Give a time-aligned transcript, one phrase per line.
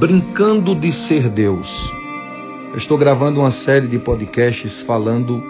[0.00, 1.92] Brincando de Ser Deus.
[2.70, 5.44] Eu estou gravando uma série de podcasts falando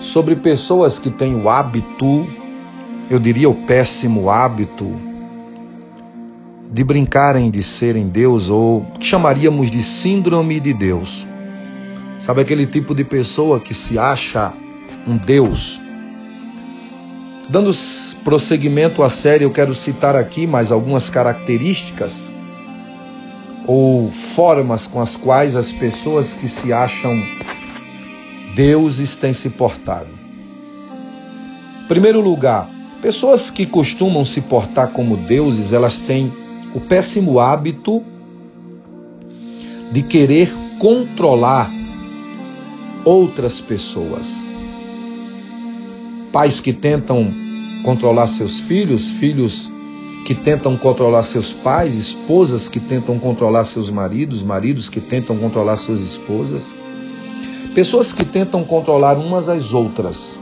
[0.00, 2.26] sobre pessoas que têm o hábito,
[3.08, 4.94] eu diria o péssimo hábito,
[6.70, 11.26] de brincarem de serem Deus ou que chamaríamos de síndrome de Deus.
[12.20, 14.52] Sabe aquele tipo de pessoa que se acha
[15.08, 15.80] um Deus?
[17.48, 17.70] Dando
[18.22, 22.35] prosseguimento à série, eu quero citar aqui mais algumas características
[23.66, 27.14] ou formas com as quais as pessoas que se acham
[28.54, 30.10] deuses têm se portado.
[31.88, 32.70] Primeiro lugar,
[33.02, 36.32] pessoas que costumam se portar como deuses, elas têm
[36.74, 38.02] o péssimo hábito
[39.92, 41.70] de querer controlar
[43.04, 44.44] outras pessoas.
[46.32, 47.32] Pais que tentam
[47.84, 49.72] controlar seus filhos, filhos
[50.26, 55.76] que tentam controlar seus pais, esposas que tentam controlar seus maridos, maridos que tentam controlar
[55.76, 56.74] suas esposas,
[57.76, 60.36] pessoas que tentam controlar umas às outras,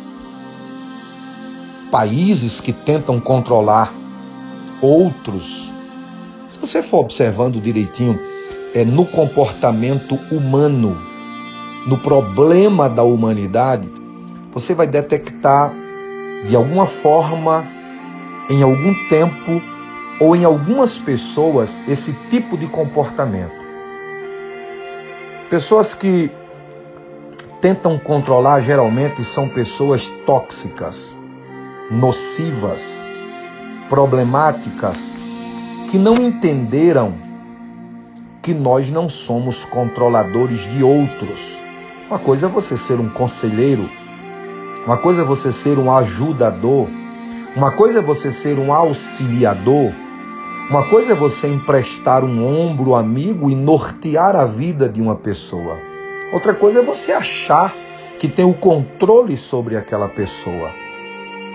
[1.91, 3.93] países que tentam controlar
[4.81, 5.75] outros.
[6.49, 8.19] Se você for observando direitinho,
[8.73, 10.97] é no comportamento humano,
[11.87, 13.87] no problema da humanidade,
[14.51, 15.75] você vai detectar
[16.49, 17.69] de alguma forma,
[18.49, 19.74] em algum tempo,
[20.21, 23.65] ou em algumas pessoas esse tipo de comportamento.
[25.51, 26.31] Pessoas que
[27.61, 31.17] tentam controlar geralmente são pessoas tóxicas,
[31.91, 33.07] nocivas,
[33.89, 35.19] problemáticas,
[35.89, 37.15] que não entenderam
[38.43, 41.59] que nós não somos controladores de outros.
[42.07, 43.89] Uma coisa é você ser um conselheiro,
[44.85, 46.89] uma coisa é você ser um ajudador,
[47.57, 49.93] uma coisa é você ser um auxiliador,
[50.71, 55.79] uma coisa é você emprestar um ombro amigo e nortear a vida de uma pessoa.
[56.33, 57.75] Outra coisa é você achar
[58.19, 60.71] que tem o controle sobre aquela pessoa.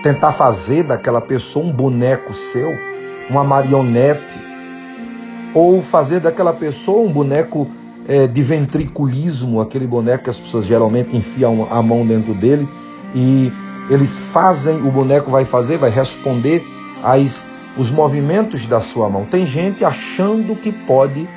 [0.02, 2.70] Tentar fazer daquela pessoa um boneco seu,
[3.28, 4.38] uma marionete.
[5.54, 7.68] Ou fazer daquela pessoa um boneco
[8.06, 12.68] é, de ventriculismo, aquele boneco que as pessoas geralmente enfiam a mão dentro dele
[13.14, 13.52] e
[13.90, 16.64] eles fazem, o boneco vai fazer, vai responder
[17.02, 19.24] às os movimentos da sua mão.
[19.24, 21.28] Tem gente achando que pode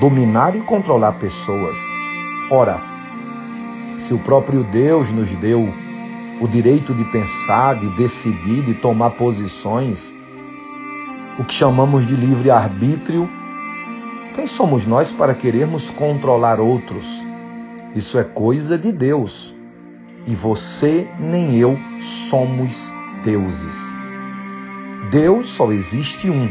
[0.00, 1.78] dominar e controlar pessoas.
[2.50, 2.80] Ora,
[3.98, 5.68] se o próprio Deus nos deu
[6.40, 10.14] o direito de pensar, de decidir, de tomar posições,
[11.38, 13.28] o que chamamos de livre-arbítrio,
[14.34, 17.24] quem somos nós para querermos controlar outros?
[17.94, 19.54] Isso é coisa de Deus.
[20.26, 22.94] E você nem eu somos
[23.24, 24.07] deuses.
[25.10, 26.50] Deus só existe um.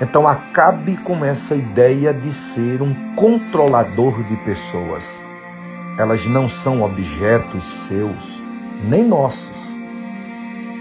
[0.00, 5.22] Então acabe com essa ideia de ser um controlador de pessoas.
[5.98, 8.42] Elas não são objetos seus,
[8.82, 9.76] nem nossos.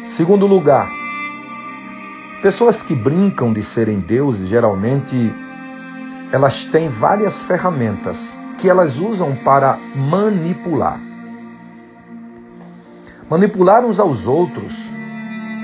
[0.06, 0.90] Segundo lugar,
[2.42, 5.16] pessoas que brincam de serem deuses, geralmente
[6.32, 11.00] elas têm várias ferramentas que elas usam para manipular.
[13.30, 14.92] Manipular uns aos outros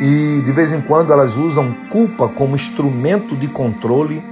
[0.02, 4.24] e de vez em quando elas usam culpa como instrumento de controle,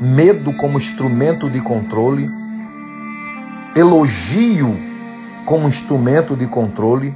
[0.00, 2.28] medo como instrumento de controle,
[3.76, 4.76] elogio
[5.44, 7.14] como instrumento de controle,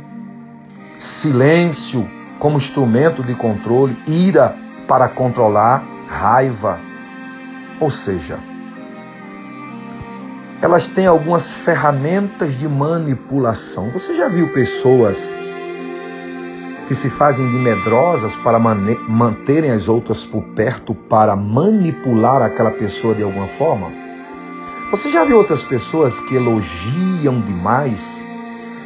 [0.97, 4.57] silêncio como instrumento de controle, ira
[4.87, 6.79] para controlar, raiva.
[7.81, 8.39] Ou seja,
[10.63, 13.91] elas têm algumas ferramentas de manipulação.
[13.91, 15.39] Você já viu pessoas
[16.91, 23.15] que se fazem de medrosas para manterem as outras por perto, para manipular aquela pessoa
[23.15, 23.93] de alguma forma?
[24.91, 28.25] Você já viu outras pessoas que elogiam demais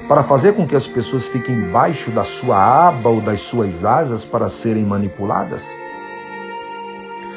[0.06, 4.22] para fazer com que as pessoas fiquem debaixo da sua aba ou das suas asas
[4.22, 5.74] para serem manipuladas?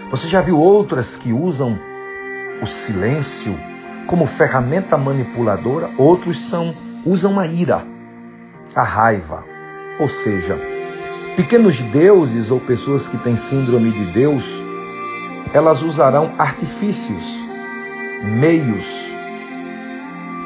[0.10, 1.80] Você já viu outras que usam
[2.62, 3.58] o silêncio
[4.06, 5.90] como ferramenta manipuladora?
[5.98, 6.76] Outros são
[7.06, 7.88] usam a ira,
[8.76, 9.46] a raiva,
[10.00, 10.60] ou seja,
[11.36, 14.64] pequenos deuses ou pessoas que têm síndrome de Deus,
[15.54, 17.48] elas usarão artifícios,
[18.24, 19.16] meios,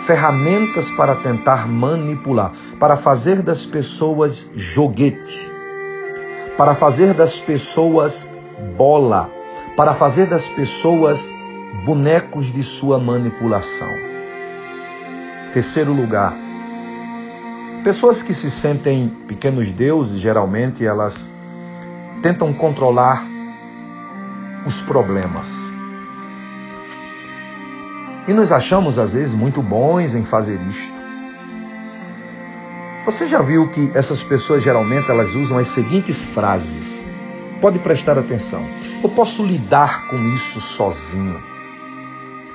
[0.05, 5.51] ferramentas para tentar manipular, para fazer das pessoas joguete,
[6.57, 8.27] para fazer das pessoas
[8.77, 9.29] bola,
[9.75, 11.33] para fazer das pessoas
[11.85, 13.89] bonecos de sua manipulação.
[15.53, 16.35] Terceiro lugar,
[17.83, 21.33] Pessoas que se sentem pequenos deuses, geralmente elas
[22.21, 23.25] tentam controlar
[24.67, 25.73] os problemas.
[28.27, 30.93] E nos achamos, às vezes, muito bons em fazer isto.
[33.03, 37.03] Você já viu que essas pessoas geralmente elas usam as seguintes frases?
[37.59, 38.63] Pode prestar atenção.
[39.01, 41.41] Eu posso lidar com isso sozinho.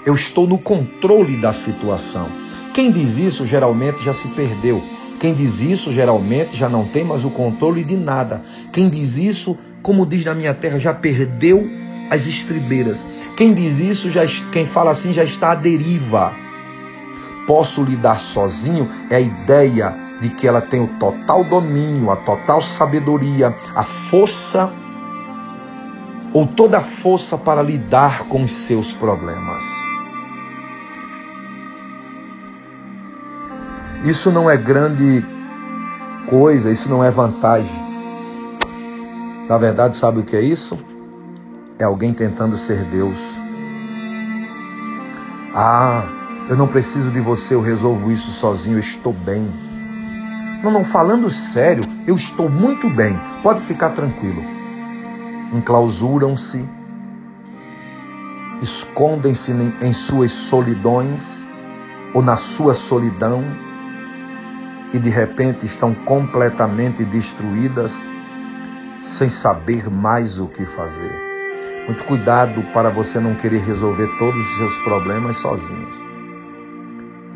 [0.04, 2.30] Eu estou no controle da situação.
[2.72, 4.80] Quem diz isso geralmente já se perdeu.
[5.18, 8.42] Quem diz isso geralmente já não tem mais o controle de nada.
[8.72, 11.68] Quem diz isso, como diz na minha terra, já perdeu
[12.10, 13.06] as estribeiras.
[13.36, 14.22] Quem diz isso, já,
[14.52, 16.32] quem fala assim, já está à deriva.
[17.46, 22.60] Posso lidar sozinho é a ideia de que ela tem o total domínio, a total
[22.60, 24.72] sabedoria, a força
[26.32, 29.64] ou toda a força para lidar com os seus problemas.
[34.06, 35.26] Isso não é grande
[36.28, 37.68] coisa, isso não é vantagem.
[39.48, 40.78] Na verdade, sabe o que é isso?
[41.76, 43.36] É alguém tentando ser Deus.
[45.52, 46.04] Ah,
[46.48, 49.44] eu não preciso de você, eu resolvo isso sozinho, eu estou bem.
[50.62, 54.40] Não, não, falando sério, eu estou muito bem, pode ficar tranquilo.
[55.52, 56.64] Enclausuram-se,
[58.62, 61.44] escondem-se em suas solidões
[62.14, 63.44] ou na sua solidão
[64.92, 68.08] e de repente estão completamente destruídas
[69.02, 71.12] sem saber mais o que fazer.
[71.86, 75.94] Muito cuidado para você não querer resolver todos os seus problemas sozinhos.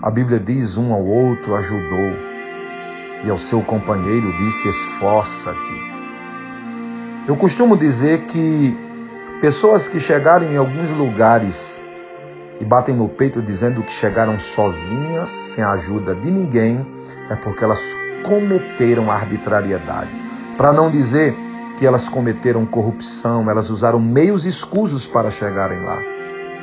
[0.02, 2.10] A Bíblia diz: um ao outro ajudou,
[3.24, 5.90] e ao seu companheiro disse: esforça-te.
[7.28, 8.76] Eu costumo dizer que
[9.40, 11.84] pessoas que chegarem em alguns lugares
[12.60, 16.84] e batem no peito dizendo que chegaram sozinhas, sem a ajuda de ninguém,
[17.30, 20.10] é porque elas cometeram arbitrariedade.
[20.56, 21.34] Para não dizer
[21.78, 25.98] que elas cometeram corrupção, elas usaram meios escusos para chegarem lá.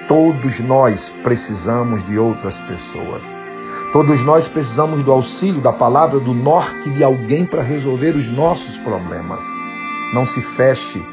[0.07, 3.23] Todos nós precisamos de outras pessoas.
[3.91, 8.77] Todos nós precisamos do auxílio, da palavra, do norte de alguém para resolver os nossos
[8.77, 9.43] problemas.
[10.13, 11.03] Não se feche,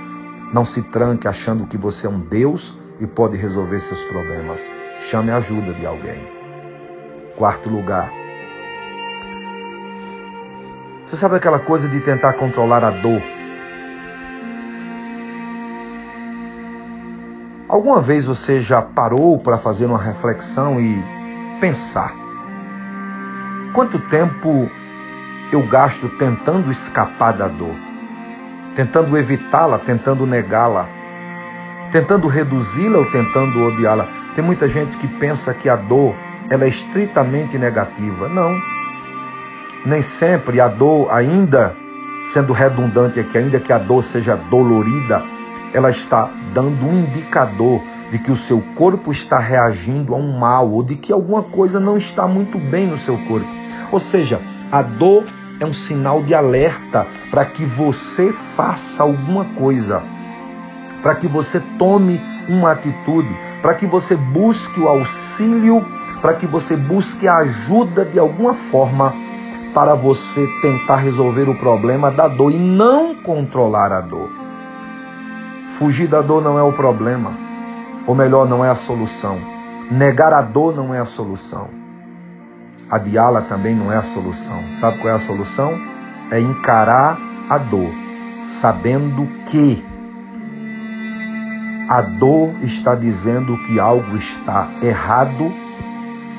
[0.53, 4.71] não se tranque achando que você é um Deus e pode resolver seus problemas.
[4.99, 6.29] Chame a ajuda de alguém.
[7.37, 8.24] Quarto lugar.
[11.07, 13.21] Você sabe aquela coisa de tentar controlar a dor?
[17.69, 21.05] Alguma vez você já parou para fazer uma reflexão e
[21.61, 22.15] pensar:
[23.75, 24.71] quanto tempo
[25.53, 27.75] eu gasto tentando escapar da dor,
[28.75, 30.89] tentando evitá-la, tentando negá-la,
[31.93, 34.09] tentando reduzi-la ou tentando odiá-la?
[34.35, 36.15] Tem muita gente que pensa que a dor
[36.49, 38.27] ela é estritamente negativa.
[38.27, 38.74] Não.
[39.85, 41.77] Nem sempre a dor, ainda
[42.25, 45.23] sendo redundante aqui, ainda que a dor seja dolorida,
[45.75, 50.71] ela está dando um indicador de que o seu corpo está reagindo a um mal
[50.71, 53.47] ou de que alguma coisa não está muito bem no seu corpo.
[53.93, 54.41] Ou seja,
[54.73, 55.25] a dor
[55.61, 60.03] é um sinal de alerta para que você faça alguma coisa,
[61.03, 65.85] para que você tome uma atitude, para que você busque o auxílio,
[66.23, 69.15] para que você busque a ajuda de alguma forma
[69.75, 74.31] para você tentar resolver o problema da dor e não controlar a dor.
[75.69, 77.37] Fugir da dor não é o problema,
[78.07, 79.37] ou melhor, não é a solução.
[79.91, 81.69] Negar a dor não é a solução.
[82.89, 84.71] Adiá-la também não é a solução.
[84.71, 85.73] Sabe qual é a solução?
[86.31, 87.19] É encarar
[87.51, 87.91] a dor,
[88.41, 89.85] sabendo que
[91.89, 95.53] a dor está dizendo que algo está errado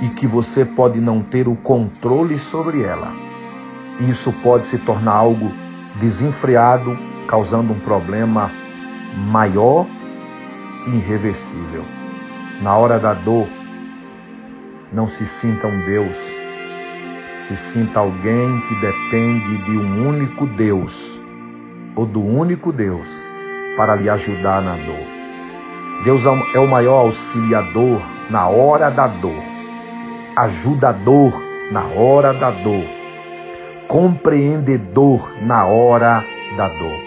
[0.02, 3.25] e que você pode não ter o controle sobre ela.
[4.00, 5.52] Isso pode se tornar algo
[5.96, 6.98] desenfreado,
[7.28, 8.52] causando um problema
[9.16, 9.88] maior
[10.88, 11.86] e irreversível.
[12.62, 13.48] Na hora da dor,
[14.92, 16.34] não se sinta um Deus,
[17.36, 21.22] se sinta alguém que depende de um único Deus
[21.96, 23.22] ou do único Deus
[23.76, 25.16] para lhe ajudar na dor.
[26.04, 29.44] Deus é o maior auxiliador na hora da dor,
[30.36, 31.34] ajudador
[31.72, 32.86] na hora da dor,
[33.88, 36.26] compreendedor na hora
[36.58, 37.00] da dor.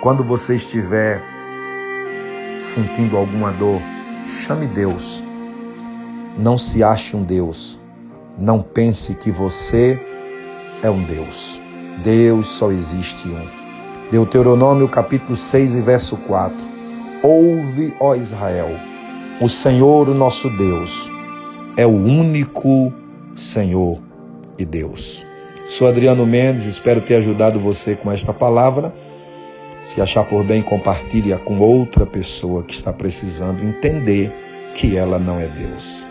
[0.00, 1.22] Quando você estiver
[2.56, 3.80] sentindo alguma dor,
[4.24, 5.22] chame Deus.
[6.38, 7.78] Não se ache um Deus.
[8.38, 10.00] Não pense que você
[10.82, 11.60] é um Deus.
[12.02, 13.64] Deus só existe um.
[14.10, 16.56] Deuteronômio capítulo 6 e verso 4.
[17.22, 18.68] Ouve, ó Israel,
[19.40, 21.10] o Senhor, o nosso Deus,
[21.76, 22.92] é o único
[23.34, 24.00] Senhor
[24.58, 25.24] e Deus.
[25.66, 28.94] Sou Adriano Mendes, espero ter ajudado você com esta palavra.
[29.82, 34.30] Se achar por bem, compartilhe-a com outra pessoa que está precisando entender
[34.74, 36.06] que ela não é Deus.